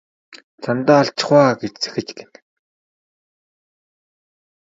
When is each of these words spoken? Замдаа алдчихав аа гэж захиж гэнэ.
Замдаа 0.63 0.97
алдчихав 1.01 1.41
аа 1.47 1.57
гэж 1.61 1.73
захиж 1.83 2.07
гэнэ. 2.17 2.39